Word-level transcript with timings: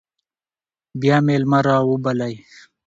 بیا 1.01 1.17
میلمه 1.25 1.59
راوبلئ. 1.67 2.35